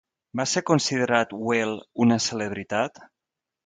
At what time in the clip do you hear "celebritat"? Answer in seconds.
2.33-3.09